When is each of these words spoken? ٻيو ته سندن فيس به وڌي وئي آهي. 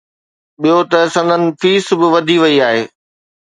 ٻيو 0.61 0.77
ته 0.91 0.99
سندن 1.13 1.43
فيس 1.59 1.85
به 1.99 2.07
وڌي 2.13 2.37
وئي 2.43 2.57
آهي. 2.69 2.83